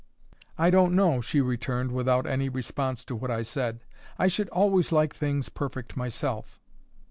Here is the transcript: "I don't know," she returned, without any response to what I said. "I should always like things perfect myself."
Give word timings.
"I 0.57 0.71
don't 0.71 0.95
know," 0.95 1.21
she 1.21 1.41
returned, 1.41 1.91
without 1.91 2.25
any 2.25 2.49
response 2.49 3.05
to 3.05 3.15
what 3.15 3.29
I 3.29 3.43
said. 3.43 3.81
"I 4.17 4.29
should 4.29 4.49
always 4.49 4.91
like 4.91 5.13
things 5.13 5.49
perfect 5.49 5.95
myself." 5.95 6.59